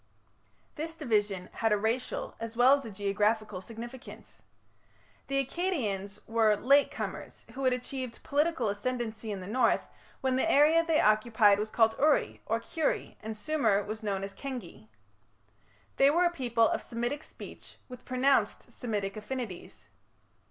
This 0.77 0.95
division 0.95 1.47
had 1.53 1.71
a 1.71 1.77
racial 1.77 2.33
as 2.39 2.57
well 2.57 2.73
as 2.73 2.85
a 2.85 2.89
geographical 2.89 3.61
significance. 3.61 4.41
The 5.27 5.45
Akkadians 5.45 6.21
were 6.27 6.55
"late 6.55 6.89
comers" 6.89 7.45
who 7.53 7.65
had 7.65 7.71
achieved 7.73 8.23
political 8.23 8.67
ascendency 8.69 9.31
in 9.31 9.41
the 9.41 9.45
north 9.45 9.85
when 10.21 10.37
the 10.37 10.51
area 10.51 10.83
they 10.83 10.99
occupied 10.99 11.59
was 11.59 11.69
called 11.69 11.93
Uri, 11.99 12.41
or 12.47 12.59
Kiuri, 12.59 13.15
and 13.21 13.37
Sumer 13.37 13.83
was 13.83 14.01
known 14.01 14.23
as 14.23 14.33
Kengi. 14.33 14.87
They 15.97 16.09
were 16.09 16.25
a 16.25 16.31
people 16.31 16.67
of 16.67 16.81
Semitic 16.81 17.21
speech 17.23 17.77
with 17.87 18.03
pronounced 18.03 18.71
Semitic 18.71 19.15
affinities. 19.17 19.85